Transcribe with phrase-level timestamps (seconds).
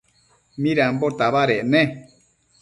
[0.61, 1.81] Midambo tabadec ne?